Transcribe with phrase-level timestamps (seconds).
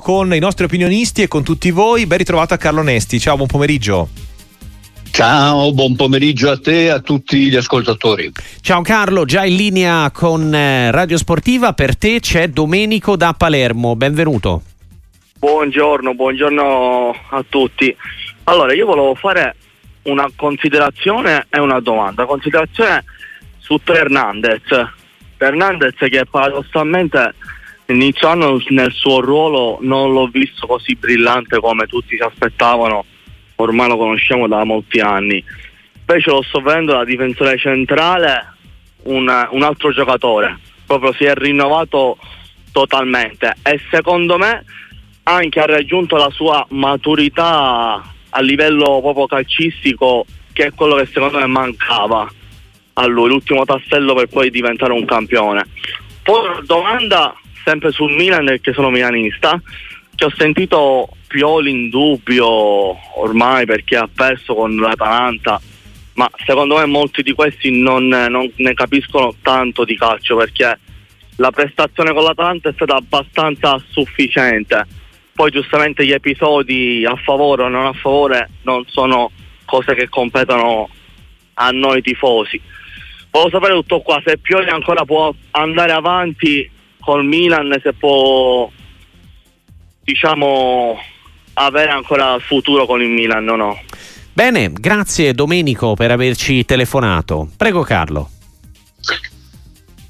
[0.00, 2.06] con i nostri opinionisti e con tutti voi.
[2.06, 3.20] Ben ritrovato a Carlo Nesti.
[3.20, 4.08] Ciao, buon pomeriggio.
[5.10, 8.32] Ciao, buon pomeriggio a te e a tutti gli ascoltatori.
[8.62, 13.94] Ciao Carlo, già in linea con eh, Radio Sportiva, per te c'è Domenico da Palermo,
[13.94, 14.62] benvenuto.
[15.38, 17.94] Buongiorno, buongiorno a tutti.
[18.44, 19.56] Allora, io volevo fare
[20.04, 22.24] una considerazione e una domanda.
[22.24, 23.04] Considerazione
[23.58, 24.62] su Hernandez.
[25.36, 27.34] Hernandez che paradossalmente
[27.86, 33.04] inizio anno nel suo ruolo non l'ho visto così brillante come tutti si aspettavano,
[33.56, 35.44] ormai lo conosciamo da molti anni.
[36.06, 38.54] Invece lo sto vedendo da difensore centrale
[39.04, 42.18] un, un altro giocatore, proprio si è rinnovato
[42.72, 44.64] totalmente e secondo me
[45.24, 51.38] anche ha raggiunto la sua maturità a livello proprio calcistico che è quello che secondo
[51.38, 52.30] me mancava
[52.94, 55.64] a lui, l'ultimo tassello per poi diventare un campione.
[56.22, 57.34] Poi una domanda
[57.64, 59.60] sempre sul Milan che sono milanista,
[60.14, 62.46] che ho sentito Pioli in dubbio
[63.20, 65.60] ormai perché ha perso con l'Atalanta,
[66.14, 70.78] ma secondo me molti di questi non, non ne capiscono tanto di calcio perché
[71.36, 74.86] la prestazione con l'Atalanta è stata abbastanza sufficiente.
[75.34, 79.30] Poi giustamente gli episodi a favore o non a favore non sono
[79.64, 80.88] cose che competono
[81.54, 82.60] a noi tifosi.
[83.30, 86.70] Volevo sapere tutto qua, se Pioli ancora può andare avanti
[87.02, 88.70] col Milan se può
[90.02, 90.98] diciamo
[91.54, 93.80] avere ancora futuro con il Milan o no.
[94.32, 97.48] Bene, grazie Domenico per averci telefonato.
[97.56, 98.30] Prego Carlo.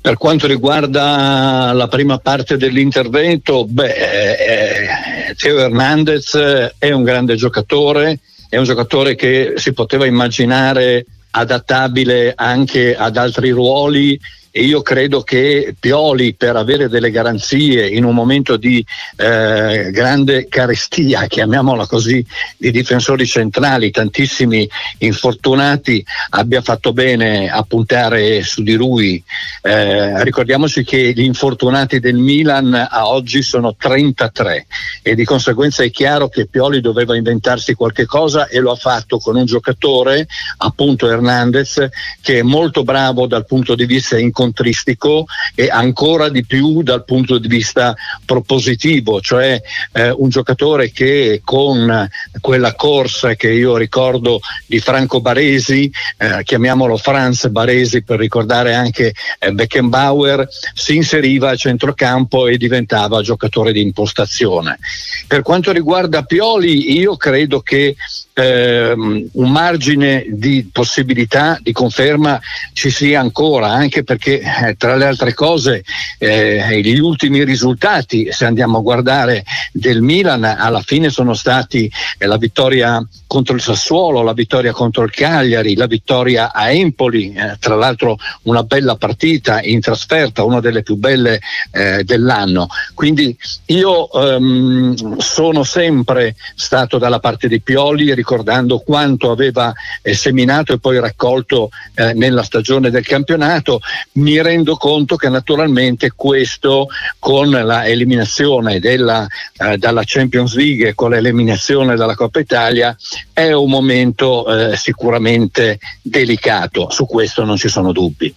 [0.01, 8.19] Per quanto riguarda la prima parte dell'intervento, beh, eh, Teo Hernandez è un grande giocatore,
[8.49, 14.19] è un giocatore che si poteva immaginare adattabile anche ad altri ruoli
[14.55, 18.85] e io credo che Pioli per avere delle garanzie in un momento di
[19.17, 22.25] eh, grande carestia, chiamiamola così,
[22.59, 29.23] di difensori centrali, tantissimi infortunati, abbia fatto bene a puntare su di lui.
[29.63, 34.67] Eh, ricordiamoci che gli infortunati del Milan a oggi sono 33
[35.01, 39.17] e di conseguenza è chiaro che Pioli doveva inventarsi qualche cosa e lo ha fatto
[39.17, 40.27] con un giocatore,
[40.59, 41.89] appunto Hernandez,
[42.21, 47.05] che è molto bravo dal punto di vista incontrato incontristico e ancora di più dal
[47.05, 47.95] punto di vista
[48.25, 49.61] propositivo, cioè
[49.93, 52.09] eh, un giocatore che con
[52.41, 59.15] quella corsa che io ricordo di Franco Baresi, eh, chiamiamolo Franz Baresi per ricordare anche
[59.39, 64.79] eh, Beckenbauer, si inseriva a centrocampo e diventava giocatore di impostazione.
[65.27, 67.95] Per quanto riguarda Pioli, io credo che
[68.35, 72.41] ehm, un margine di possibilità di conferma
[72.73, 75.85] ci sia ancora, anche perché eh, tra le altre cose
[76.19, 82.27] eh, gli ultimi risultati, se andiamo a guardare del Milan, alla fine sono stati eh,
[82.27, 87.57] la vittoria contro il Sassuolo, la vittoria contro il Cagliari, la vittoria a Empoli, eh,
[87.59, 92.67] tra l'altro una bella partita in trasferta, una delle più belle eh, dell'anno.
[92.93, 93.35] Quindi
[93.69, 99.73] io ehm, sono sempre stato dalla parte di Pioli, ricordando quanto aveva
[100.03, 103.81] eh, seminato e poi raccolto eh, nella stagione del campionato,
[104.17, 106.89] mi rendo conto che naturalmente questo
[107.19, 109.27] con l'eliminazione della,
[109.57, 112.95] eh, dalla Champions League e con l'eliminazione dalla Coppa Italia
[113.33, 118.33] è un momento eh, sicuramente delicato, su questo non ci sono dubbi.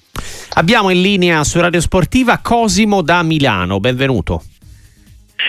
[0.56, 4.44] Abbiamo in linea su Radio Sportiva Cosimo da Milano, benvenuto.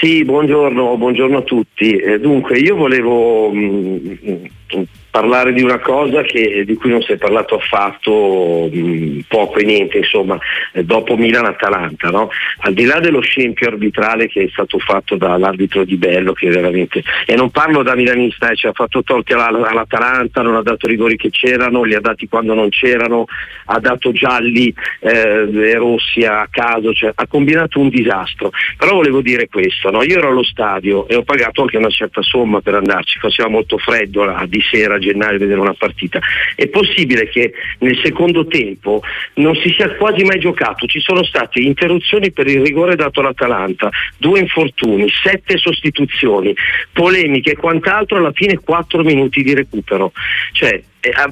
[0.00, 1.96] Sì, buongiorno, buongiorno a tutti.
[1.96, 4.82] Eh, dunque, io volevo mh, mm,
[5.16, 9.64] parlare di una cosa che, di cui non si è parlato affatto, mh, poco e
[9.64, 10.38] niente, insomma,
[10.72, 12.10] eh, dopo Milan-Atalanta.
[12.10, 12.28] No?
[12.58, 17.02] Al di là dello scempio arbitrale che è stato fatto dall'arbitro di Bello, che veramente,
[17.24, 21.16] e non parlo da milanista, eh, ci ha fatto torti all'Atalanta, non ha dato rigori
[21.16, 23.24] che c'erano, li ha dati quando non c'erano,
[23.66, 28.50] ha dato gialli eh, e rossi a caso, cioè, ha combinato un disastro.
[28.76, 30.02] Però volevo dire questo, no?
[30.02, 33.78] io ero allo stadio e ho pagato anche una certa somma per andarci, faceva molto
[33.78, 36.20] freddo di sera gennaio vedere una partita.
[36.54, 39.02] È possibile che nel secondo tempo
[39.34, 43.90] non si sia quasi mai giocato, ci sono state interruzioni per il rigore dato all'Atalanta,
[44.16, 46.54] due infortuni, sette sostituzioni,
[46.92, 50.12] polemiche e quant'altro, alla fine quattro minuti di recupero.
[50.52, 50.82] Cioè,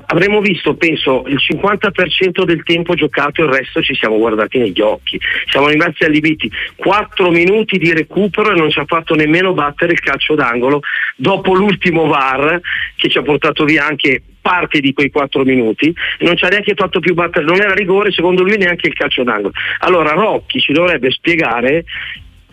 [0.06, 4.80] avremmo visto, penso, il 50% del tempo giocato e il resto ci siamo guardati negli
[4.80, 5.18] occhi.
[5.48, 6.50] Siamo rimasti allibiti.
[6.76, 10.80] Quattro minuti di recupero e non ci ha fatto nemmeno battere il calcio d'angolo
[11.16, 12.60] dopo l'ultimo VAR
[12.96, 16.74] che ci ha portato via anche parte di quei quattro minuti non ci ha neanche
[16.74, 19.54] fatto più battere, non era rigore secondo lui neanche il calcio d'angolo.
[19.78, 21.84] Allora Rocchi ci dovrebbe spiegare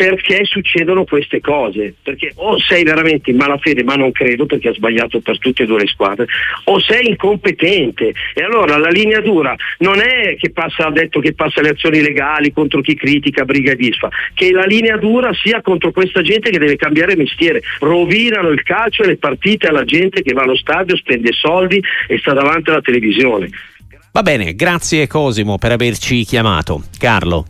[0.01, 1.93] perché succedono queste cose.
[2.01, 5.65] Perché o sei veramente in malafede, ma non credo perché ha sbagliato per tutte e
[5.67, 6.25] due le squadre,
[6.63, 8.11] o sei incompetente.
[8.33, 12.01] E allora la linea dura non è che passa, ha detto che passa le azioni
[12.01, 16.49] legali contro chi critica briga e disfa, che la linea dura sia contro questa gente
[16.49, 17.61] che deve cambiare mestiere.
[17.79, 22.17] Rovinano il calcio e le partite alla gente che va allo stadio, spende soldi e
[22.17, 23.49] sta davanti alla televisione.
[24.13, 26.85] Va bene, grazie Cosimo per averci chiamato.
[26.97, 27.45] Carlo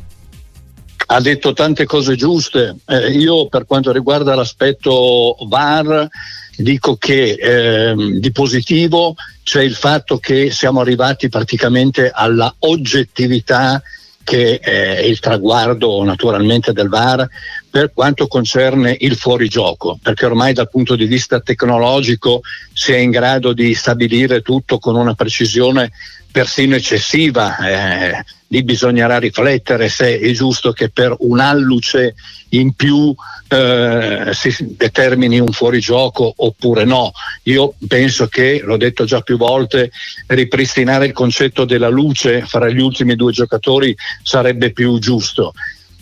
[1.12, 2.78] ha detto tante cose giuste.
[2.88, 6.08] Eh, io per quanto riguarda l'aspetto VAR
[6.56, 13.82] dico che eh, di positivo c'è il fatto che siamo arrivati praticamente alla oggettività
[14.24, 17.28] che è il traguardo naturalmente del VAR
[17.70, 22.42] per quanto concerne il fuorigioco, perché ormai dal punto di vista tecnologico
[22.72, 25.92] si è in grado di stabilire tutto con una precisione
[26.32, 27.58] persino eccessiva.
[27.58, 32.16] Eh, lì bisognerà riflettere se è giusto che per un alluce
[32.50, 33.16] in più
[33.48, 37.12] eh, si determini un fuorigioco oppure no.
[37.44, 39.92] Io penso che, l'ho detto già più volte,
[40.28, 45.54] ripristinare il concetto della luce fra gli ultimi due giocatori sarebbe più giusto.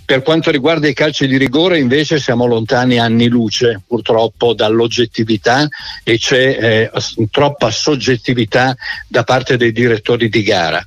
[0.10, 5.68] Per quanto riguarda i calci di rigore invece siamo lontani anni luce purtroppo dall'oggettività
[6.04, 6.92] e c'è eh,
[7.30, 8.76] troppa soggettività
[9.08, 10.84] da parte dei direttori di gara.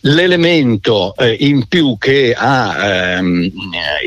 [0.00, 3.48] L'elemento eh, in più che ha ehm,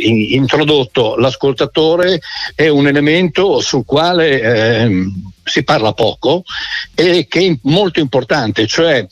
[0.03, 2.19] in, introdotto l'ascoltatore
[2.53, 6.43] è un elemento sul quale ehm, si parla poco
[6.93, 9.07] e che è molto importante, cioè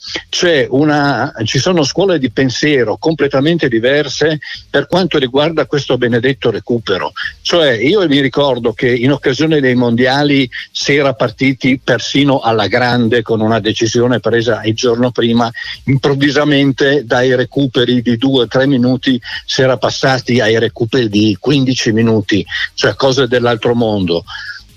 [0.70, 4.38] una, ci sono scuole di pensiero completamente diverse
[4.68, 7.12] per quanto riguarda questo benedetto recupero.
[7.42, 13.22] Cioè io mi ricordo che in occasione dei mondiali si era partiti persino alla grande
[13.22, 15.50] con una decisione presa il giorno prima,
[15.84, 22.44] improvvisamente dai recuperi di 2-3 minuti si era passati ai recuperi di 15 minuti,
[22.74, 24.24] cioè cose dell'altro mondo.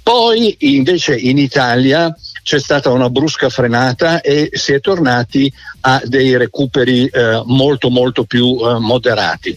[0.09, 2.11] Poi invece in Italia
[2.41, 8.23] c'è stata una brusca frenata e si è tornati a dei recuperi eh, molto molto
[8.23, 9.55] più eh, moderati.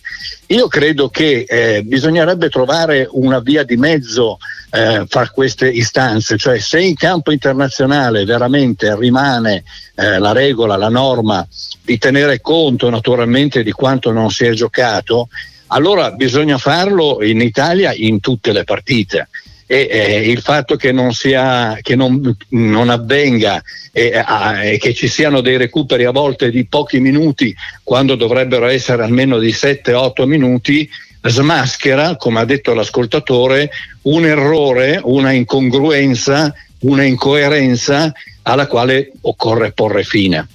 [0.49, 4.37] Io credo che eh, bisognerebbe trovare una via di mezzo
[4.73, 9.65] eh, fra queste istanze, cioè se in campo internazionale veramente rimane
[9.95, 11.49] eh, la regola, la norma
[11.83, 15.31] di tenere conto naturalmente di quanto non si è giocato,
[15.69, 19.29] allora bisogna farlo in Italia in tutte le partite
[19.73, 25.09] e eh, il fatto che non, sia, che non, non avvenga e eh, che ci
[25.09, 30.87] siano dei recuperi a volte di pochi minuti quando dovrebbero essere almeno di 7-8 minuti
[31.23, 33.71] smaschera, come ha detto l'ascoltatore,
[34.03, 40.47] un errore, una incongruenza, una incoerenza alla quale occorre porre fine.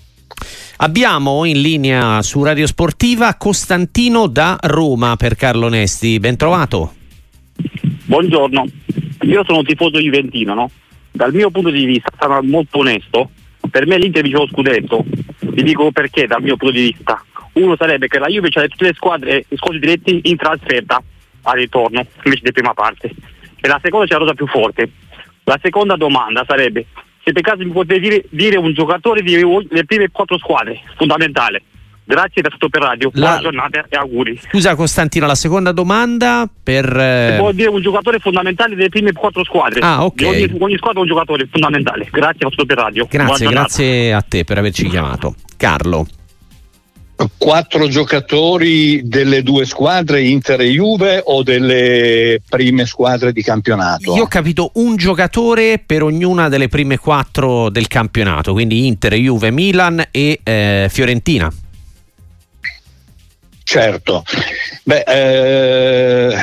[0.77, 6.19] Abbiamo in linea su Radio Sportiva Costantino da Roma per Carlo Nesti.
[6.19, 6.93] Ben trovato.
[8.05, 8.65] Buongiorno,
[9.27, 10.69] io sono un tifoso juventino, no?
[11.11, 13.29] Dal mio punto di vista, sarò molto onesto,
[13.69, 15.05] per me l'Inter vince lo scudetto.
[15.39, 17.23] Vi dico perché dal mio punto di vista.
[17.53, 21.01] Uno sarebbe che la Juve c'ha tutte le squadre, scontri diretti in trasferta
[21.43, 23.11] al ritorno, invece di prima parte.
[23.59, 24.91] E la seconda c'è la rosa più forte.
[25.43, 26.85] La seconda domanda sarebbe
[27.27, 31.61] se per caso mi potete dire, dire un giocatore delle prime quattro squadre, fondamentale.
[32.07, 33.39] Grazie da tutto per radio, buona la...
[33.41, 34.39] giornata e auguri.
[34.49, 36.85] Scusa Costantino, la seconda domanda per...
[36.85, 37.35] Eh...
[37.37, 39.81] Può dire un giocatore fondamentale delle prime quattro squadre.
[39.81, 40.23] Ah, ok.
[40.25, 42.07] Ogni, ogni, squadra è un giocatore fondamentale.
[42.09, 43.07] Grazie per radio.
[43.09, 45.35] Grazie, grazie a te per averci chiamato.
[45.57, 46.07] Carlo.
[47.37, 54.15] Quattro giocatori delle due squadre, Inter e Juve, o delle prime squadre di campionato?
[54.15, 59.51] Io ho capito un giocatore per ognuna delle prime quattro del campionato, quindi Inter, Juve,
[59.51, 61.51] Milan e eh, Fiorentina.
[63.79, 64.23] Certo,
[64.81, 66.35] Beh, eh,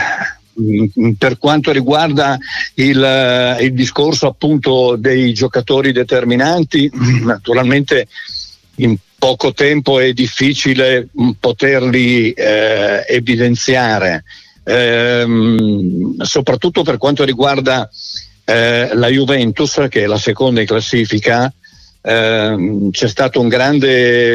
[1.19, 2.39] per quanto riguarda
[2.75, 6.89] il, il, discorso appunto dei giocatori determinanti,
[7.25, 8.07] naturalmente
[8.77, 11.09] in poco tempo è difficile
[11.41, 14.23] poterli eh, evidenziare,
[14.63, 15.27] eh,
[16.19, 17.91] soprattutto per quanto riguarda
[18.45, 21.53] eh, la Juventus, che è la seconda in classifica,
[22.07, 23.49] Ehm, c'è stata un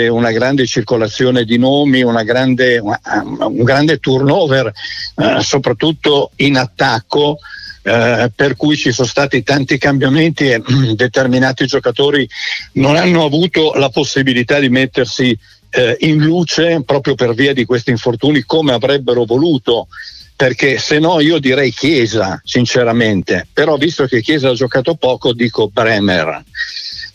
[0.09, 4.71] una grande circolazione di nomi, grande, un grande turnover,
[5.15, 7.37] eh, soprattutto in attacco.
[7.81, 10.61] Eh, per cui ci sono stati tanti cambiamenti e
[10.95, 12.27] determinati giocatori
[12.73, 15.35] non hanno avuto la possibilità di mettersi
[15.69, 19.87] eh, in luce proprio per via di questi infortuni come avrebbero voluto
[20.35, 25.69] perché se no io direi Chiesa sinceramente però visto che Chiesa ha giocato poco dico
[25.69, 26.43] Bremer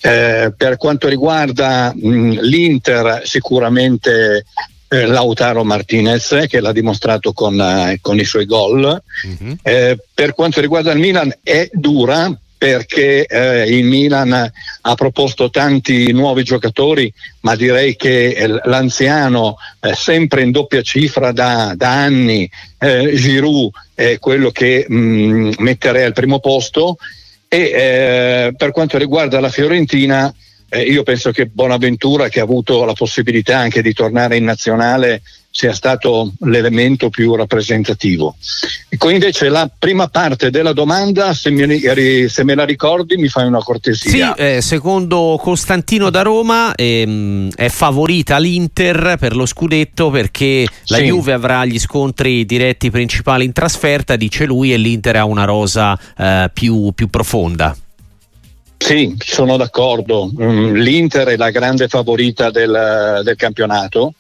[0.07, 4.45] eh, per quanto riguarda mh, l'Inter, sicuramente
[4.89, 9.03] eh, Lautaro Martinez che l'ha dimostrato con, eh, con i suoi gol.
[9.27, 9.53] Mm-hmm.
[9.63, 14.33] Eh, per quanto riguarda il Milan è dura perché eh, il Milan
[14.83, 21.33] ha proposto tanti nuovi giocatori, ma direi che eh, l'anziano eh, sempre in doppia cifra
[21.33, 26.99] da, da anni, eh, Giroud è quello che mh, mm, metterei al primo posto
[27.55, 30.35] e eh, per quanto riguarda la Fiorentina
[30.69, 35.23] eh, io penso che Bonaventura che ha avuto la possibilità anche di tornare in nazionale
[35.57, 38.35] sia stato l'elemento più rappresentativo.
[38.89, 41.79] Ecco invece la prima parte della domanda, se me,
[42.29, 44.35] se me la ricordi, mi fai una cortesia.
[44.35, 50.97] Sì, eh, secondo Costantino da Roma ehm, è favorita l'Inter per lo scudetto perché la
[50.97, 51.05] sì.
[51.05, 55.97] Juve avrà gli scontri diretti principali in trasferta, dice lui, e l'Inter ha una rosa
[56.19, 57.77] eh, più, più profonda.
[58.77, 60.29] Sì, sono d'accordo.
[60.37, 64.15] Mm, L'Inter è la grande favorita del, del campionato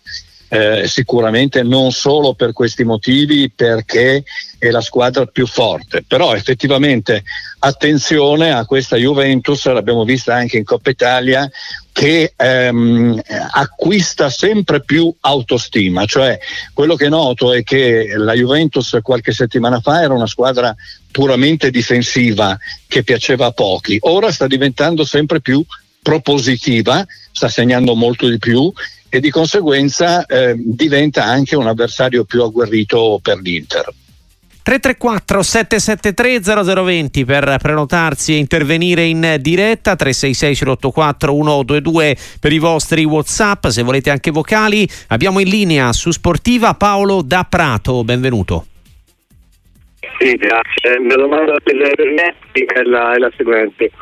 [0.48, 4.22] eh, sicuramente non solo per questi motivi, perché
[4.58, 7.24] è la squadra più forte, però effettivamente
[7.58, 11.50] attenzione a questa Juventus, l'abbiamo vista anche in Coppa Italia,
[11.92, 13.20] che ehm,
[13.52, 16.38] acquista sempre più autostima, cioè
[16.72, 20.74] quello che noto è che la Juventus qualche settimana fa era una squadra
[21.10, 22.58] puramente difensiva
[22.88, 25.64] che piaceva a pochi, ora sta diventando sempre più
[26.02, 28.72] propositiva, sta segnando molto di più
[29.14, 33.88] e di conseguenza eh, diventa anche un avversario più agguerrito per l'Inter.
[34.60, 43.04] 334 773 0020 per prenotarsi e intervenire in diretta 366 084 122 per i vostri
[43.04, 43.66] whatsapp.
[43.68, 48.02] Se volete anche vocali abbiamo in linea su Sportiva Paolo da Prato.
[48.02, 48.66] Benvenuto.
[50.18, 51.06] Sì grazie.
[51.06, 52.34] La domanda per me
[52.66, 53.92] è la, è la seguente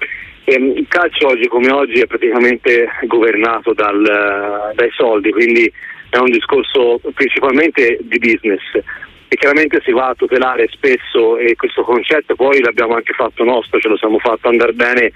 [0.44, 5.72] Ehm, il calcio oggi come oggi è praticamente governato dal, dai soldi, quindi
[6.10, 8.62] è un discorso principalmente di business
[9.28, 13.80] e chiaramente si va a tutelare spesso e questo concetto poi l'abbiamo anche fatto nostro,
[13.80, 15.12] ce lo siamo fatto andare bene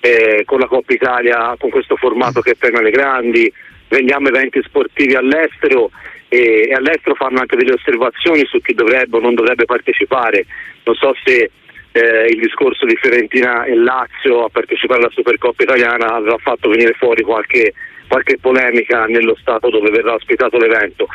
[0.00, 3.50] eh, con la Coppa Italia, con questo formato che premia le grandi,
[3.88, 5.90] vendiamo eventi sportivi all'estero
[6.28, 10.44] e, e all'estero fanno anche delle osservazioni su chi dovrebbe o non dovrebbe partecipare.
[10.84, 11.50] Non so se
[11.96, 16.92] eh, il discorso di Fiorentina e Lazio a partecipare alla Supercoppa italiana aveva fatto venire
[16.92, 17.72] fuori qualche,
[18.06, 21.06] qualche polemica nello Stato dove verrà ospitato l'evento.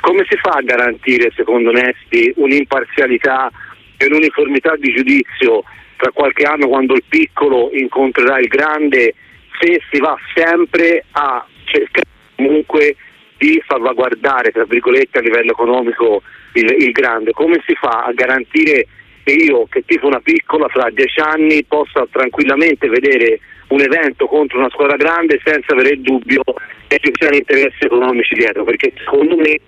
[0.00, 3.50] Come si fa a garantire, secondo Nesti, un'imparzialità
[3.96, 5.62] e un'uniformità di giudizio
[5.96, 9.14] tra qualche anno quando il piccolo incontrerà il grande
[9.60, 12.04] se si va sempre a cercare
[12.34, 12.96] comunque
[13.38, 16.22] di salvaguardare tra virgolette a livello economico
[16.54, 17.30] il, il grande?
[17.30, 18.86] Come si fa a garantire
[19.26, 24.58] che io che tifo una piccola fra dieci anni possa tranquillamente vedere un evento contro
[24.58, 26.42] una squadra grande senza avere il dubbio
[26.86, 29.58] che ci siano interessi economici dietro, perché secondo me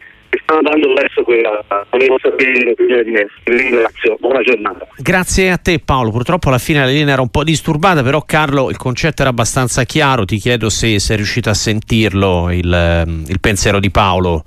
[0.43, 1.65] stanno andando verso quella.
[1.91, 3.27] Volevo sapere l'opinione di me.
[3.43, 4.87] Ringrazio, buona giornata.
[4.97, 8.71] Grazie a te Paolo, purtroppo alla fine la linea era un po' disturbata, però Carlo
[8.71, 13.81] il concetto era abbastanza chiaro, ti chiedo se sei riuscito a sentirlo il, il pensiero
[13.81, 14.45] di Paolo.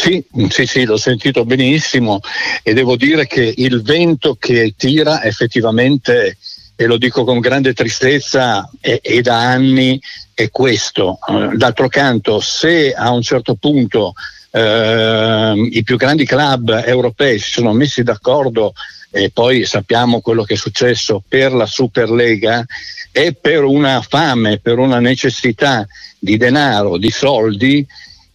[0.00, 2.20] Sì, sì, sì, l'ho sentito benissimo
[2.62, 6.38] e devo dire che il vento che tira effettivamente,
[6.76, 10.00] e lo dico con grande tristezza, e, e da anni
[10.34, 11.18] è questo.
[11.52, 14.12] D'altro canto, se a un certo punto
[14.52, 18.74] eh, i più grandi club europei si sono messi d'accordo
[19.10, 22.64] e poi sappiamo quello che è successo per la Superlega,
[23.10, 25.84] è per una fame, per una necessità
[26.20, 27.84] di denaro, di soldi,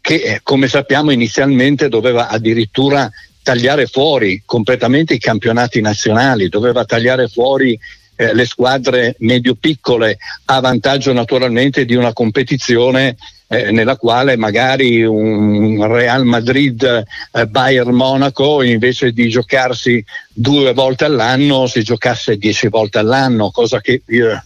[0.03, 3.09] che eh, come sappiamo inizialmente doveva addirittura
[3.41, 7.79] tagliare fuori completamente i campionati nazionali, doveva tagliare fuori
[8.17, 13.15] eh, le squadre medio-piccole a vantaggio naturalmente di una competizione
[13.53, 16.83] eh, nella quale magari un Real Madrid
[17.31, 23.79] eh, Bayern Monaco invece di giocarsi due volte all'anno si giocasse dieci volte all'anno, cosa
[23.79, 24.41] che io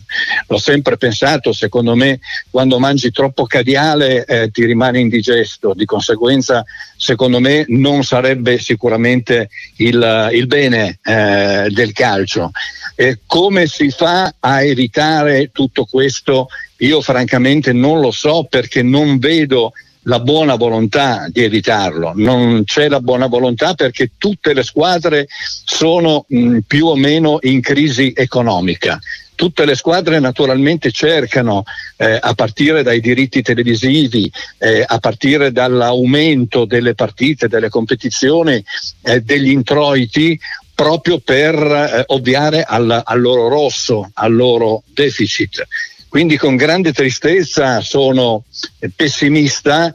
[0.48, 6.66] l'ho sempre pensato, secondo me quando mangi troppo caviale eh, ti rimane indigesto, di conseguenza
[6.98, 12.52] secondo me non sarebbe sicuramente il, il bene eh, del calcio.
[13.25, 16.48] Come si fa a evitare tutto questo?
[16.77, 19.74] Io francamente non lo so perché non vedo
[20.08, 25.27] la buona volontà di evitarlo, non c'è la buona volontà perché tutte le squadre
[25.66, 29.00] sono mh, più o meno in crisi economica.
[29.36, 31.63] Tutte le squadre naturalmente cercano,
[31.98, 38.63] eh, a partire dai diritti televisivi, eh, a partire dall'aumento delle partite, delle competizioni,
[39.04, 40.39] eh, degli introiti,
[40.77, 45.67] proprio per eh, ovviare al, al loro rosso, al loro deficit.
[46.07, 48.43] Quindi con grande tristezza sono
[48.96, 49.93] pessimista e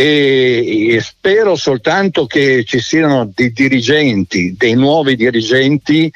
[0.00, 6.10] e, e spero soltanto che ci siano dei dirigenti, dei nuovi dirigenti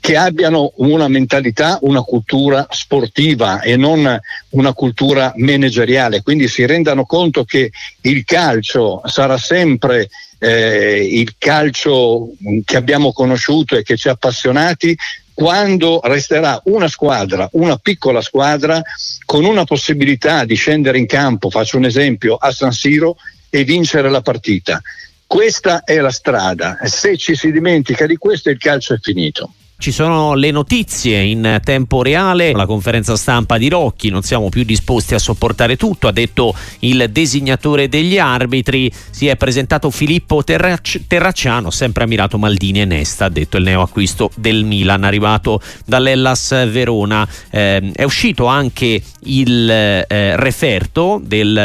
[0.00, 7.06] che abbiano una mentalità, una cultura sportiva e non una cultura manageriale, quindi si rendano
[7.06, 7.70] conto che
[8.02, 10.10] il calcio sarà sempre
[10.42, 12.32] eh, il calcio
[12.64, 14.96] che abbiamo conosciuto e che ci ha appassionati
[15.32, 18.82] quando resterà una squadra, una piccola squadra,
[19.24, 23.16] con una possibilità di scendere in campo, faccio un esempio, a San Siro
[23.48, 24.82] e vincere la partita.
[25.26, 29.54] Questa è la strada, se ci si dimentica di questo il calcio è finito.
[29.82, 34.62] Ci sono le notizie in tempo reale, la conferenza stampa di Rocchi, non siamo più
[34.62, 41.00] disposti a sopportare tutto, ha detto il designatore degli arbitri, si è presentato Filippo Terrac-
[41.08, 47.26] Terracciano, sempre ammirato Maldini e Nesta, ha detto il neoacquisto del Milan, arrivato dall'Ellas Verona.
[47.50, 51.56] Eh, è uscito anche il eh, referto del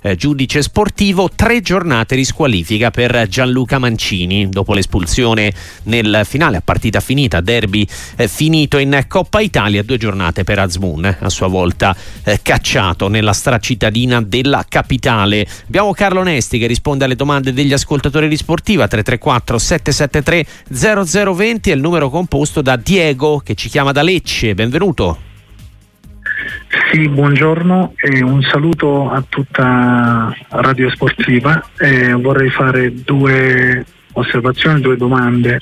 [0.00, 5.52] eh, giudice sportivo, tre giornate di squalifica per Gianluca Mancini, dopo l'espulsione
[5.84, 10.58] nel finale a partita finita, derby derby eh, finito in Coppa Italia, due giornate per
[10.58, 11.94] Azmoun, eh, a sua volta
[12.24, 15.46] eh, cacciato nella stracittadina della capitale.
[15.66, 20.46] Abbiamo Carlo Nesti che risponde alle domande degli ascoltatori di Sportiva 334 773
[21.34, 24.54] 0020 è il numero composto da Diego che ci chiama da Lecce.
[24.54, 25.32] Benvenuto.
[26.90, 31.62] Sì, buongiorno e un saluto a tutta Radio Sportiva.
[31.78, 35.60] Eh, vorrei fare due osservazioni, due domande.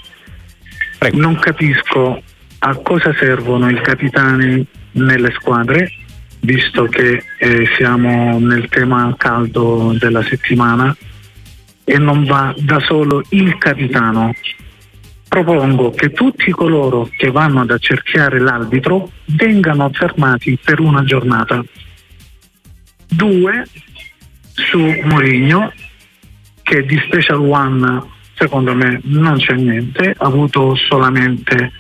[1.03, 1.19] Prego.
[1.19, 2.23] Non capisco
[2.61, 5.91] a cosa servono i capitani nelle squadre,
[6.43, 10.97] visto che eh, siamo nel tema caldo della settimana
[11.83, 14.33] e non va da solo il capitano.
[15.29, 21.65] Propongo che tutti coloro che vanno ad accerchiare l'arbitro vengano fermati per una giornata.
[23.09, 23.67] Due
[24.53, 25.73] su Mourinho
[26.63, 28.12] che di Special One
[28.43, 31.73] secondo me non c'è niente, ha avuto solamente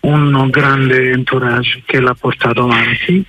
[0.00, 3.22] un grande entourage che l'ha portato avanti,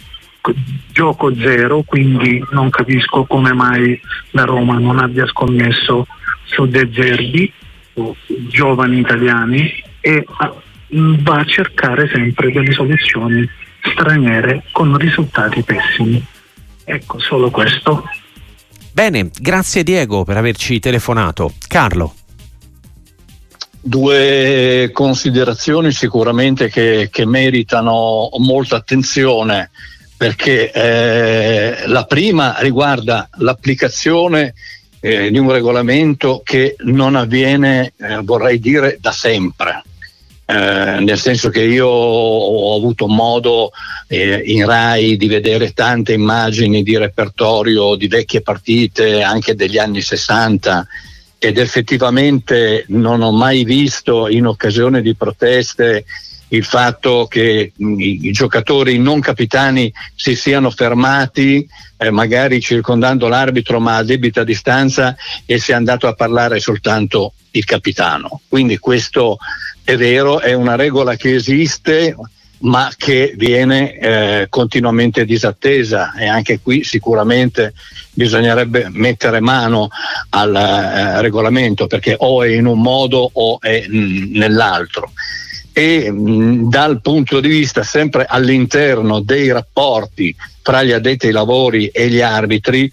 [0.90, 4.00] gioco zero, quindi non capisco come mai
[4.32, 6.08] la Roma non abbia scommesso
[6.46, 7.52] su De Zerbi,
[8.48, 10.26] giovani italiani, e
[10.88, 13.48] va a cercare sempre delle soluzioni
[13.92, 16.24] straniere con risultati pessimi.
[16.86, 18.06] Ecco, solo questo.
[18.94, 21.52] Bene, grazie Diego per averci telefonato.
[21.68, 22.14] Carlo.
[23.82, 29.72] Due considerazioni sicuramente che, che meritano molta attenzione
[30.18, 34.54] perché eh, la prima riguarda l'applicazione
[35.00, 39.82] eh, di un regolamento che non avviene, eh, vorrei dire, da sempre.
[40.46, 40.54] Eh,
[41.00, 43.72] nel senso che io ho avuto modo
[44.08, 50.02] eh, in RAI di vedere tante immagini di repertorio di vecchie partite anche degli anni
[50.02, 50.88] 60
[51.40, 56.06] ed effettivamente non ho mai visto in occasione di proteste
[56.50, 61.66] il fatto che i, i giocatori non capitani si siano fermati
[61.98, 67.66] eh, magari circondando l'arbitro ma a debita distanza e sia andato a parlare soltanto il
[67.66, 68.42] capitano.
[68.48, 69.38] Quindi questo
[69.84, 72.16] è vero, è una regola che esiste
[72.62, 76.14] ma che viene eh, continuamente disattesa.
[76.14, 77.74] E anche qui sicuramente
[78.14, 79.90] bisognerebbe mettere mano
[80.30, 85.12] al eh, regolamento perché o è in un modo o è mh, nell'altro.
[85.72, 91.88] E mh, dal punto di vista sempre all'interno dei rapporti tra gli addetti ai lavori
[91.88, 92.92] e gli arbitri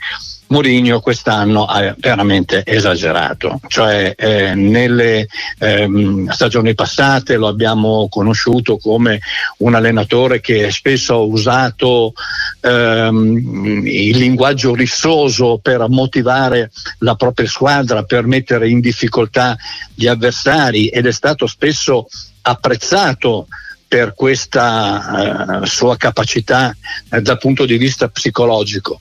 [0.49, 5.27] Mourinho quest'anno ha veramente esagerato, cioè eh, nelle
[5.59, 9.19] ehm, stagioni passate lo abbiamo conosciuto come
[9.59, 12.13] un allenatore che spesso ha usato
[12.61, 19.57] ehm, il linguaggio rissoso per motivare la propria squadra, per mettere in difficoltà
[19.95, 22.07] gli avversari ed è stato spesso
[22.43, 23.49] apprezzato
[23.89, 26.75] per questa eh, sua capacità
[27.11, 29.01] eh, dal punto di vista psicologico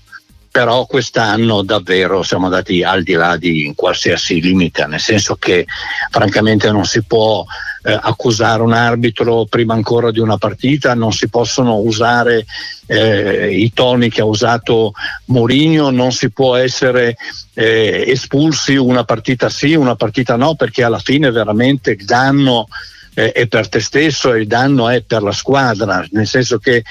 [0.55, 5.65] però quest'anno davvero siamo andati al di là di qualsiasi limite, nel senso che
[6.09, 7.43] francamente non si può
[7.83, 12.45] eh, accusare un arbitro prima ancora di una partita, non si possono usare
[12.85, 14.93] eh, i toni che ha usato
[15.25, 17.17] Mourinho, non si può essere
[17.53, 22.69] eh, espulsi una partita sì, una partita no, perché alla fine veramente il danno
[23.15, 26.83] eh, è per te stesso e il danno è per la squadra, nel senso che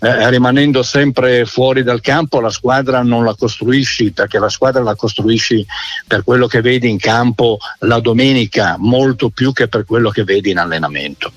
[0.00, 4.94] eh, rimanendo sempre fuori dal campo la squadra non la costruisci perché la squadra la
[4.94, 5.66] costruisci
[6.06, 10.50] per quello che vedi in campo la domenica, molto più che per quello che vedi
[10.50, 11.32] in allenamento.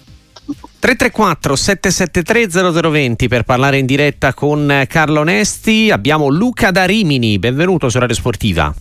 [0.46, 5.90] 334 773 0020 per parlare in diretta con Carlo Nesti.
[5.90, 8.74] Abbiamo Luca da Rimini, benvenuto su Radio Sportiva.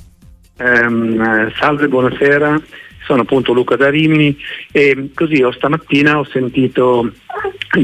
[0.56, 2.60] ehm, salve, buonasera,
[3.04, 4.36] sono appunto Luca da Rimini
[4.70, 7.12] e così ho, stamattina ho sentito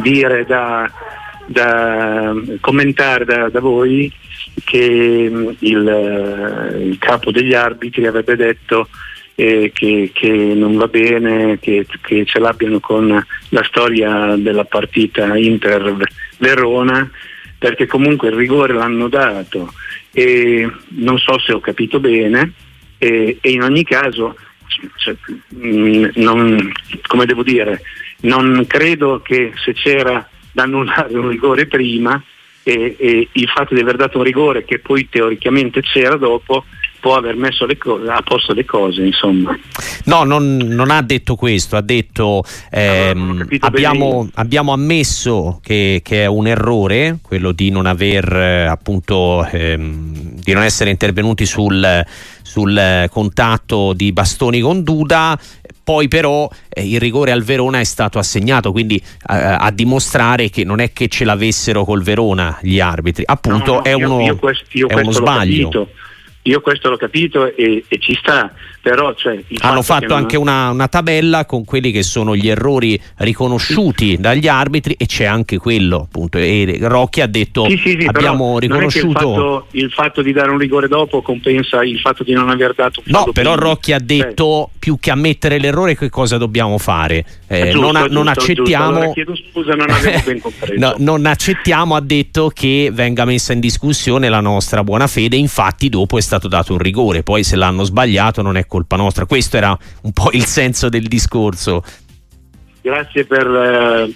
[0.00, 0.90] dire da,
[1.46, 4.12] da commentare da, da voi
[4.64, 8.88] che mm, il, il, capo degli arbitri avrebbe detto
[9.34, 15.36] eh, che, che, non va bene, che, che, ce l'abbiano con la storia della partita
[15.36, 17.08] Inter-Verona,
[17.56, 19.72] perché comunque il rigore l'hanno dato.
[20.12, 22.52] E non so se ho capito bene
[22.98, 24.34] e, e in ogni caso
[24.96, 25.16] cioè,
[25.54, 26.72] mm, non,
[27.06, 27.82] come devo dire,
[28.20, 32.22] non credo che se c'era da annullare un rigore prima
[32.62, 36.64] e, e il fatto di aver dato un rigore che poi teoricamente c'era dopo
[37.00, 39.56] può aver messo co- a posto le cose, insomma.
[40.04, 46.26] No, non, non ha detto questo, ha detto ehm, abbiamo, abbiamo, ammesso che, che, è
[46.26, 52.04] un errore quello di non aver eh, appunto ehm, di non essere intervenuti sul,
[52.42, 55.38] sul contatto di Bastoni con Duda
[55.88, 60.62] poi però eh, il rigore al Verona è stato assegnato, quindi eh, a dimostrare che
[60.62, 64.26] non è che ce l'avessero col Verona gli arbitri, appunto no, no, è uno, io,
[64.26, 65.88] io questo, io è uno sbaglio.
[66.48, 68.54] Io questo l'ho capito e, e ci sta,
[68.88, 70.16] però cioè, hanno fatto non...
[70.16, 74.16] anche una, una, tabella con quelli che sono gli errori riconosciuti sì.
[74.16, 79.06] dagli arbitri e c'è anche quello appunto e Rocchi ha detto sì, sì, abbiamo riconosciuto
[79.08, 82.72] il fatto, il fatto, di dare un rigore dopo compensa il fatto di non aver
[82.74, 83.68] dato un no però prima.
[83.68, 84.78] Rocchi ha detto sì.
[84.78, 89.12] più che ammettere l'errore che cosa dobbiamo fare eh, giusto, non, giusto, non, accettiamo allora,
[89.12, 89.86] chiedo scusa non
[90.78, 95.90] no, non accettiamo ha detto che venga messa in discussione la nostra buona fede infatti
[95.90, 99.26] dopo è stato dato un rigore poi se l'hanno sbagliato non è colpa nostra.
[99.26, 101.82] Questo era un po' il senso del discorso.
[102.80, 104.14] Grazie per eh,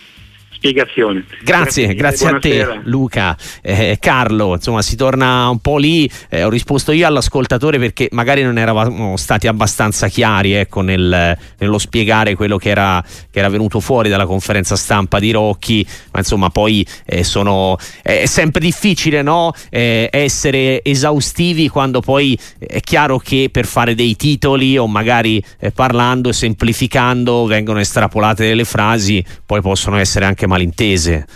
[0.62, 1.25] spiegazione.
[1.42, 3.37] Grazie, grazie, a te Luca.
[3.61, 8.44] Eh, Carlo, insomma si torna un po' lì, eh, ho risposto io all'ascoltatore perché magari
[8.44, 13.81] non eravamo stati abbastanza chiari ecco, nel, nello spiegare quello che era, che era, venuto
[13.81, 19.53] fuori dalla conferenza stampa di Rocchi, ma insomma poi eh, sono, è sempre difficile no?
[19.68, 25.72] Eh, essere esaustivi quando poi è chiaro che per fare dei titoli o magari eh,
[25.72, 31.27] parlando e semplificando vengono estrapolate delle frasi, poi possono essere anche malintese.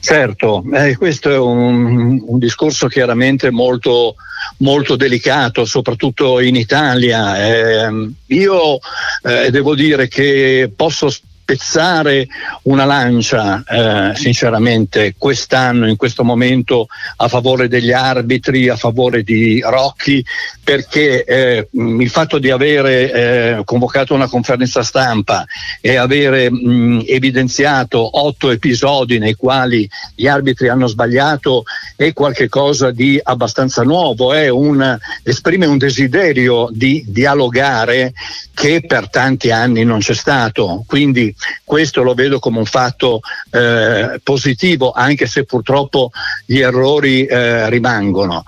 [0.00, 4.16] Certo, eh, questo è un, un, discorso chiaramente molto,
[4.58, 7.46] molto delicato, soprattutto in Italia.
[7.46, 8.78] Eh, io
[9.22, 11.10] eh, devo dire che posso
[11.50, 12.28] spezzare
[12.62, 16.86] una lancia eh, sinceramente quest'anno, in questo momento,
[17.16, 20.24] a favore degli arbitri, a favore di Rocchi,
[20.62, 25.44] perché eh, il fatto di avere eh, convocato una conferenza stampa
[25.80, 31.64] e avere mh, evidenziato otto episodi nei quali gli arbitri hanno sbagliato
[32.00, 38.14] è qualcosa di abbastanza nuovo, un, esprime un desiderio di dialogare
[38.54, 40.82] che per tanti anni non c'è stato.
[40.86, 46.10] Quindi questo lo vedo come un fatto eh, positivo, anche se purtroppo
[46.46, 48.44] gli errori eh, rimangono.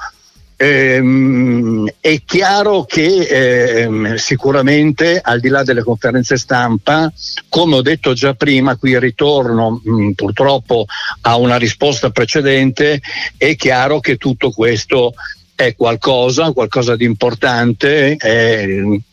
[0.63, 7.13] Ehm, è chiaro che ehm, sicuramente al di là delle conferenze stampa,
[7.49, 10.85] come ho detto già prima, qui ritorno mh, purtroppo
[11.23, 13.01] a una risposta precedente,
[13.37, 15.15] è chiaro che tutto questo
[15.57, 18.65] è qualcosa, qualcosa di importante, è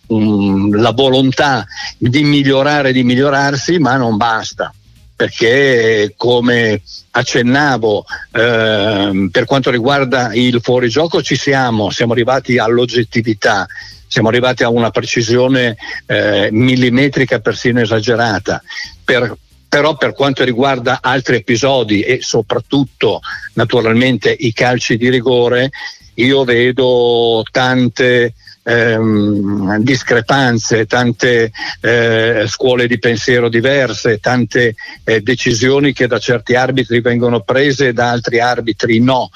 [0.06, 1.66] um, la volontà
[1.98, 4.72] di migliorare, di migliorarsi, ma non basta
[5.20, 13.68] perché come accennavo eh, per quanto riguarda il fuorigioco ci siamo, siamo arrivati all'oggettività,
[14.08, 18.64] siamo arrivati a una precisione eh, millimetrica persino esagerata.
[19.04, 19.36] Per,
[19.68, 23.20] però per quanto riguarda altri episodi e soprattutto
[23.56, 25.70] naturalmente i calci di rigore,
[26.14, 36.08] io vedo tante ehm, discrepanze, tante eh, scuole di pensiero diverse, tante eh, decisioni che
[36.08, 39.30] da certi arbitri vengono prese e da altri arbitri no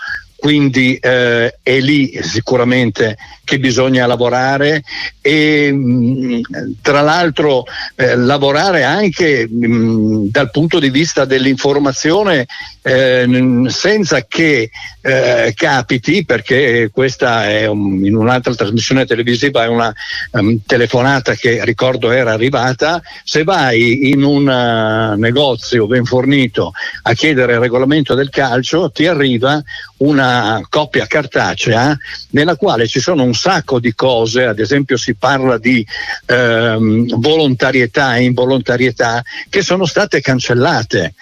[0.44, 4.84] quindi eh, è lì sicuramente che bisogna lavorare
[5.22, 6.42] e mh,
[6.82, 7.64] tra l'altro
[7.96, 12.46] eh, lavorare anche mh, dal punto di vista dell'informazione
[12.82, 19.94] eh, senza che eh, capiti perché questa è un, in un'altra trasmissione televisiva è una
[20.32, 23.02] um, telefonata che ricordo era arrivata.
[23.24, 29.08] Se vai in un uh, negozio ben fornito a chiedere il regolamento del calcio ti
[29.08, 29.62] arriva
[29.98, 31.98] una copia cartacea
[32.32, 35.86] nella quale ci sono un sacco di cose, ad esempio si parla di
[36.26, 41.14] ehm, volontarietà e involontarietà che sono state cancellate.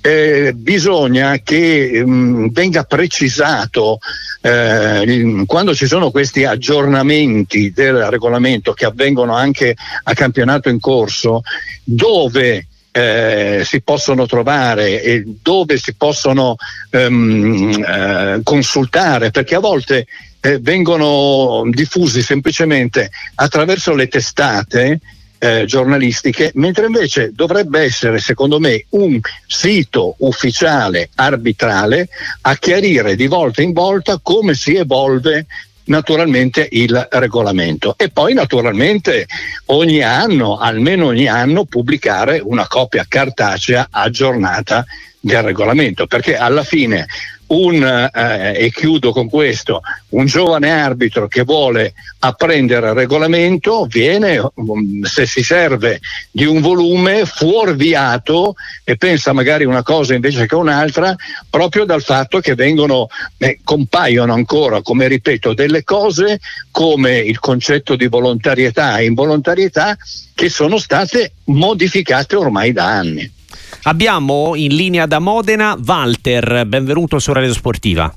[0.00, 3.98] eh, bisogna che mh, mm, venga precisato
[4.40, 11.42] eh, quando ci sono questi aggiornamenti del regolamento che avvengono anche a campionato in corso,
[11.82, 16.56] dove eh, si possono trovare e dove si possono
[16.90, 20.06] ehm, eh, consultare, perché a volte
[20.40, 25.00] eh, vengono diffusi semplicemente attraverso le testate
[25.38, 32.08] eh, giornalistiche, mentre invece dovrebbe essere, secondo me, un sito ufficiale arbitrale
[32.42, 35.46] a chiarire di volta in volta come si evolve
[35.88, 37.94] naturalmente il regolamento.
[37.98, 39.26] E poi naturalmente
[39.66, 44.84] ogni anno, almeno ogni anno, pubblicare una copia cartacea aggiornata
[45.20, 47.06] del regolamento, perché alla fine
[47.48, 49.80] un, eh, e chiudo con questo,
[50.10, 56.60] un giovane arbitro che vuole apprendere il regolamento viene, um, se si serve di un
[56.60, 61.14] volume, fuorviato e pensa magari una cosa invece che un'altra,
[61.48, 63.08] proprio dal fatto che vengono,
[63.38, 69.96] eh, compaiono ancora, come ripeto, delle cose come il concetto di volontarietà e involontarietà
[70.34, 73.36] che sono state modificate ormai da anni.
[73.84, 78.12] Abbiamo in linea da Modena Walter, benvenuto su Radio Sportiva.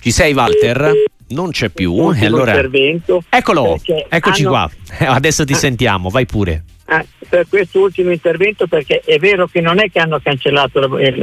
[0.00, 0.92] Ci sei Walter?
[1.28, 2.12] Non c'è più.
[2.12, 2.52] E allora...
[2.52, 3.22] intervento.
[3.28, 4.50] Eccolo, eccoci hanno...
[4.50, 4.70] qua.
[5.14, 5.56] Adesso ti ah.
[5.56, 6.64] sentiamo, vai pure.
[6.86, 10.80] Ah, per questo ultimo intervento perché è vero che non è che hanno cancellato,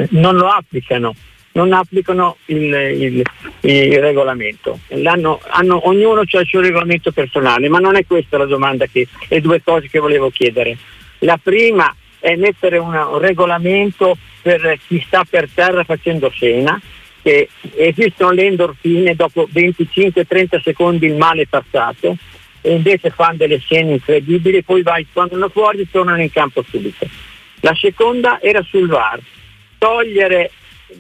[0.10, 1.14] non lo applicano,
[1.54, 3.24] non applicano il, il,
[3.62, 4.80] il regolamento.
[5.04, 5.40] Hanno,
[5.88, 9.62] ognuno ha il suo regolamento personale, ma non è questa la domanda che, le due
[9.62, 10.78] cose che volevo chiedere.
[11.26, 16.80] La prima è mettere una, un regolamento per chi sta per terra facendo scena,
[17.24, 22.16] che esistono le endorfine, dopo 25-30 secondi il male è passato
[22.62, 27.08] e invece fanno delle scene incredibili, poi vai, quando fuori e tornano in campo subito.
[27.62, 29.20] La seconda era sul VAR,
[29.80, 30.52] togliere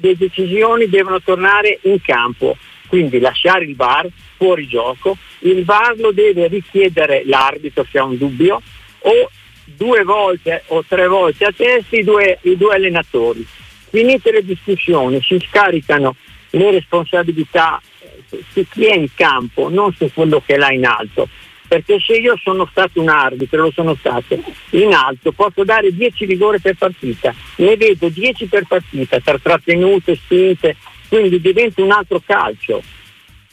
[0.02, 2.58] le decisioni devono tornare in campo,
[2.88, 4.08] quindi lasciare il VAR
[4.38, 8.60] fuori gioco, il VAR lo deve richiedere l'arbitro se ha un dubbio
[9.00, 9.30] o
[9.65, 13.45] due volte o tre volte a testa i due, i due allenatori.
[13.89, 16.15] Finite le discussioni, si scaricano
[16.51, 20.86] le responsabilità eh, su chi è in campo, non su quello che è là in
[20.86, 21.28] alto.
[21.67, 24.39] Perché se io sono stato un arbitro, lo sono stato
[24.71, 30.15] in alto, posso dare 10 rigore per partita, ne vedo 10 per partita, tra trattenute,
[30.15, 30.75] spinte,
[31.10, 32.84] quindi diventa un altro calcio,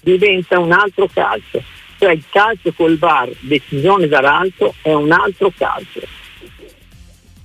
[0.03, 1.63] diventa un altro calcio
[2.03, 6.01] cioè il calcio col VAR, decisione dall'alto, è un altro calcio.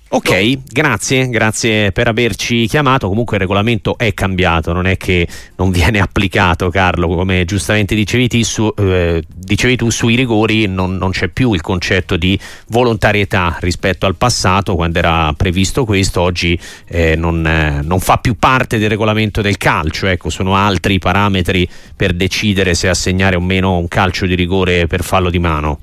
[0.10, 3.10] Ok, grazie, grazie per averci chiamato.
[3.10, 8.42] Comunque il regolamento è cambiato, non è che non viene applicato, Carlo, come giustamente dicevi,
[8.46, 14.06] su, eh, dicevi tu sui rigori non, non, c'è più il concetto di volontarietà rispetto
[14.06, 18.88] al passato, quando era previsto questo, oggi eh, non, eh, non, fa più parte del
[18.88, 21.68] regolamento del calcio, ecco, sono altri parametri
[21.98, 25.80] per decidere se assegnare o meno un calcio di rigore per fallo di mano.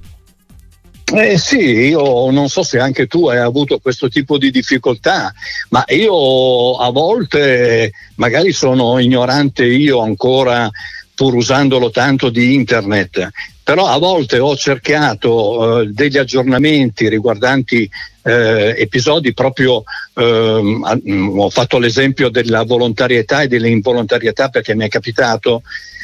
[1.17, 5.33] Eh sì, io non so se anche tu hai avuto questo tipo di difficoltà,
[5.69, 10.69] ma io a volte magari sono ignorante io ancora
[11.15, 13.31] pur usandolo tanto di internet,
[13.63, 17.89] però a volte ho cercato eh, degli aggiornamenti riguardanti
[18.23, 25.63] eh, episodi proprio, ehm, ho fatto l'esempio della volontarietà e dell'involontarietà perché mi è capitato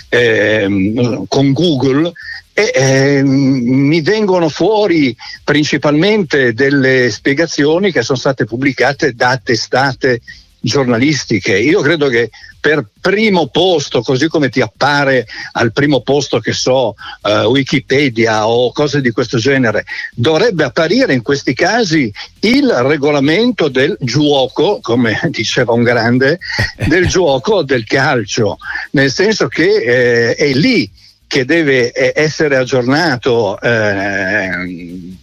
[0.09, 2.13] ehm, con Google
[2.61, 10.21] e eh, mi vengono fuori principalmente delle spiegazioni che sono state pubblicate da testate
[10.61, 11.59] giornalistiche.
[11.59, 12.29] Io credo che
[12.61, 18.71] per primo posto, così come ti appare al primo posto che so, uh, Wikipedia o
[18.73, 25.73] cose di questo genere, dovrebbe apparire in questi casi il regolamento del gioco, come diceva
[25.73, 26.39] un grande,
[26.87, 28.59] del gioco del calcio,
[28.91, 30.91] nel senso che eh, è lì
[31.31, 34.49] che deve eh, essere aggiornato eh,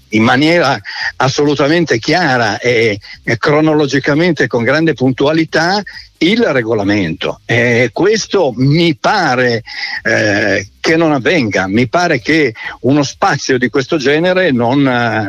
[0.08, 0.80] in maniera
[1.18, 2.98] assolutamente chiara e,
[3.38, 5.84] cronologicamente con grande puntualità
[6.20, 7.42] il regolamento.
[7.44, 9.64] E questo mi pare
[10.04, 14.82] eh, che non avvenga, mi pare che uno spazio di questo genere non,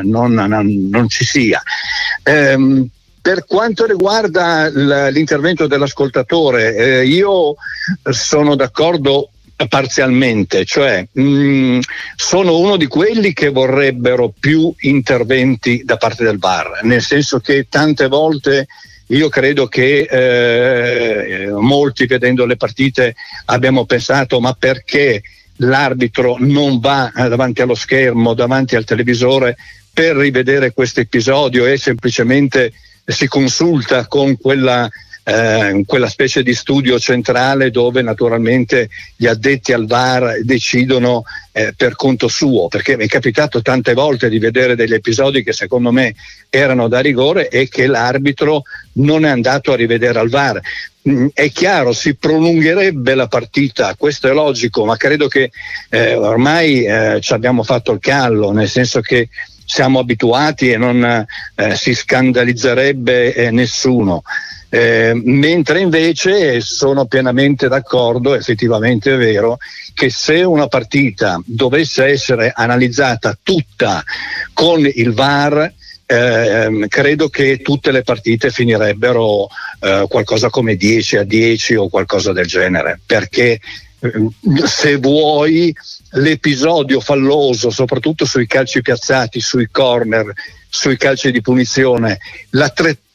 [0.05, 1.61] non, non, non ci sia.
[2.23, 2.89] Ehm,
[3.21, 4.69] per quanto riguarda
[5.11, 7.57] l'intervento dell'ascoltatore, eh, io
[8.11, 9.31] sono d'accordo
[9.67, 11.81] parzialmente, cioè mh, mm,
[12.15, 17.67] sono uno di quelli che vorrebbero più interventi da parte del VAR, nel senso che
[17.69, 18.67] tante volte
[19.09, 23.15] io credo che eh, molti vedendo le partite
[23.47, 25.23] abbiamo pensato ma perché
[25.57, 29.57] l'arbitro non va davanti allo schermo, davanti al televisore
[29.93, 32.73] per rivedere questo episodio e semplicemente
[33.05, 34.89] si consulta con quella
[35.29, 41.97] eh, quella specie di studio centrale dove naturalmente gli addetti al VAR decidono eh, per
[41.97, 46.15] conto suo, perché mi è capitato tante volte di vedere degli episodi che secondo me
[46.49, 48.63] erano da rigore e che l'arbitro
[48.95, 50.61] non è andato a rivedere al VAR.
[51.07, 55.51] Mm, è chiaro, si prolungherebbe la partita, questo è logico, ma credo che
[55.91, 59.29] eh, ormai eh, ci abbiamo fatto il callo, nel senso che
[59.67, 64.23] siamo abituati e non eh, si scandalizzerebbe nessuno.
[64.71, 69.59] Eh, mentre invece sono pienamente d'accordo, effettivamente è vero,
[69.95, 74.05] che se una partita dovesse essere analizzata tutta
[74.53, 75.73] con il VAR,
[76.11, 79.49] eh, credo che tutte le partite finirebbero
[79.81, 83.61] eh, qualcosa come 10 a 10 o qualcosa del genere, perché
[84.01, 84.29] eh,
[84.65, 85.75] se vuoi
[86.13, 90.33] l'episodio falloso, soprattutto sui calci piazzati, sui corner,
[90.69, 92.19] sui calci di punizione,
[92.51, 92.69] la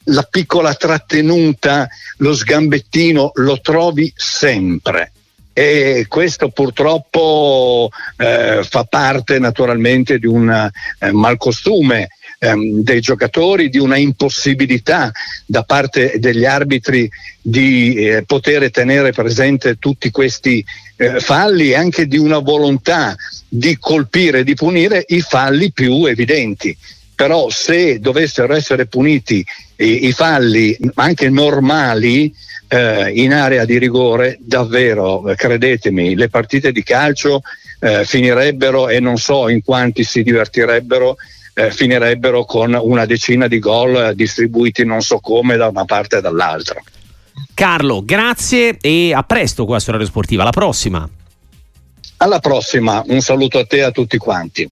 [0.06, 1.88] la piccola trattenuta,
[2.18, 5.12] lo sgambettino lo trovi sempre.
[5.56, 13.78] E questo purtroppo eh, fa parte naturalmente di un eh, malcostume ehm, dei giocatori, di
[13.78, 15.12] una impossibilità
[15.46, 17.08] da parte degli arbitri
[17.40, 23.16] di eh, poter tenere presente tutti questi eh, falli e anche di una volontà
[23.48, 26.76] di colpire di punire i falli più evidenti
[27.16, 29.46] però se dovessero essere puniti
[29.78, 32.34] i, i falli anche normali
[32.68, 37.42] eh, in area di rigore, davvero, credetemi, le partite di calcio
[37.80, 41.16] eh, finirebbero e non so in quanti si divertirebbero.
[41.56, 46.22] Eh, finirebbero con una decina di gol distribuiti non so come da una parte e
[46.22, 46.82] dall'altra.
[47.54, 50.42] Carlo, grazie e a presto qua su Radio Sportiva.
[50.42, 51.08] Alla prossima.
[52.18, 54.68] Alla prossima, un saluto a te e a tutti quanti.